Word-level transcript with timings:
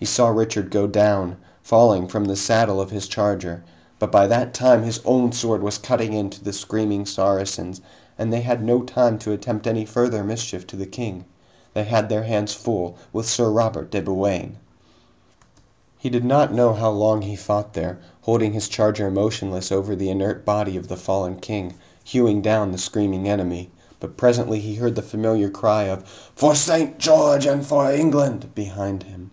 He 0.00 0.06
saw 0.06 0.30
Richard 0.30 0.72
go 0.72 0.88
down, 0.88 1.36
falling 1.62 2.08
from 2.08 2.24
the 2.24 2.34
saddle 2.34 2.80
of 2.80 2.90
his 2.90 3.06
charger, 3.06 3.62
but 4.00 4.10
by 4.10 4.26
that 4.26 4.52
time 4.52 4.82
his 4.82 5.00
own 5.04 5.30
sword 5.30 5.62
was 5.62 5.78
cutting 5.78 6.12
into 6.12 6.42
the 6.42 6.52
screaming 6.52 7.06
Saracens 7.06 7.80
and 8.18 8.32
they 8.32 8.40
had 8.40 8.64
no 8.64 8.82
time 8.82 9.16
to 9.20 9.30
attempt 9.30 9.64
any 9.64 9.84
further 9.84 10.24
mischief 10.24 10.66
to 10.66 10.74
the 10.76 10.86
King. 10.86 11.24
They 11.72 11.84
had 11.84 12.08
their 12.08 12.24
hands 12.24 12.52
full 12.52 12.96
with 13.12 13.28
Sir 13.28 13.48
Robert 13.48 13.92
de 13.92 14.02
Bouain. 14.02 14.56
He 15.98 16.10
did 16.10 16.24
not 16.24 16.52
know 16.52 16.72
how 16.72 16.90
long 16.90 17.22
he 17.22 17.36
fought 17.36 17.74
there, 17.74 18.00
holding 18.22 18.54
his 18.54 18.66
charger 18.68 19.08
motionless 19.08 19.70
over 19.70 19.94
the 19.94 20.10
inert 20.10 20.44
body 20.44 20.76
of 20.76 20.88
the 20.88 20.96
fallen 20.96 21.36
king, 21.36 21.74
hewing 22.02 22.40
down 22.42 22.72
the 22.72 22.76
screaming 22.78 23.28
enemy, 23.28 23.70
but 24.00 24.16
presently 24.16 24.58
he 24.58 24.74
heard 24.74 24.96
the 24.96 25.00
familiar 25.02 25.48
cry 25.48 25.84
of 25.84 26.02
"For 26.34 26.56
St. 26.56 26.98
George 26.98 27.46
and 27.46 27.64
for 27.64 27.88
England" 27.92 28.52
behind 28.56 29.04
him. 29.04 29.30